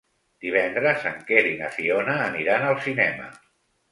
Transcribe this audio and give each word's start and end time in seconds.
Divendres 0.45 1.03
en 1.09 1.19
Quer 1.27 1.43
i 1.51 1.51
na 1.59 1.69
Fiona 1.77 2.17
aniran 2.29 2.65
al 2.71 2.79
cinema. 2.87 3.29